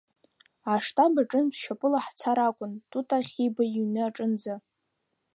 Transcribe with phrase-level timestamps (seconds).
[0.73, 4.55] Аштаб аҿынтә шьапыла ҳцар акәын Тута Хьиба иҩны аҿынӡа.